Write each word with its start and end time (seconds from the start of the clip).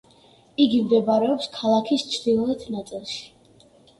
იგი 0.63 0.79
მდებარეობს 0.85 1.51
ქალაქის 1.59 2.05
ჩრდილოეთ 2.15 2.65
ნაწილში. 2.79 3.21